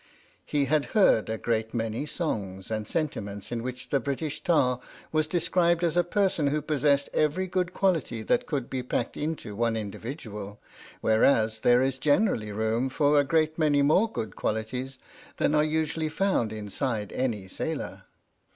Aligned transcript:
He 0.47 0.65
had 0.65 0.85
heard 0.97 1.29
a 1.29 1.37
great 1.37 1.75
many 1.75 2.07
songs 2.07 2.69
5 2.69 2.69
H.M.S. 2.69 2.69
"PINAFORE" 2.69 2.75
and 2.75 2.87
sentiments 2.87 3.51
in 3.51 3.61
which 3.61 3.93
a 3.93 3.99
British 3.99 4.41
Tar 4.43 4.79
was 5.11 5.27
de 5.27 5.39
scribed 5.39 5.83
as 5.83 5.95
a 5.95 6.03
person 6.03 6.47
who 6.47 6.59
possessed 6.59 7.07
every 7.13 7.45
good 7.45 7.71
quality 7.71 8.23
that 8.23 8.47
could 8.47 8.67
be 8.67 8.81
packed 8.81 9.15
into 9.15 9.55
one 9.55 9.77
individual, 9.77 10.59
whereas 11.01 11.59
there 11.59 11.83
is 11.83 11.99
generally 11.99 12.51
room 12.51 12.89
for 12.89 13.19
a 13.19 13.23
great 13.23 13.59
many 13.59 13.83
more 13.83 14.11
good 14.11 14.35
qualities 14.35 14.97
than 15.37 15.53
are 15.53 15.63
usually 15.63 16.09
found 16.09 16.51
inside 16.51 17.13
any 17.13 17.47
sailor. 17.47 18.05